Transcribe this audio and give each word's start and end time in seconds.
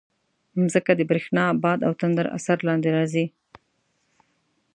مځکه 0.61 0.91
د 0.95 1.01
برېښنا، 1.09 1.45
باد 1.63 1.79
او 1.87 1.93
تندر 2.01 2.27
اثر 2.37 2.57
لاندې 2.67 2.89
راځي. 2.95 3.25